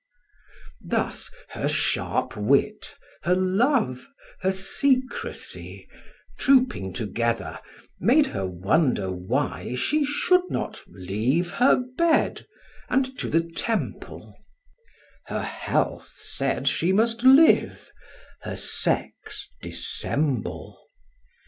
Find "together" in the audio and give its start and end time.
6.93-7.59